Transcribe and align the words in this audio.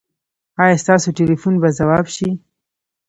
ایا 0.63 0.77
ستاسو 0.83 1.09
ټیلیفون 1.17 1.55
به 1.61 1.69
ځواب 1.77 2.05
شي؟ 2.15 2.29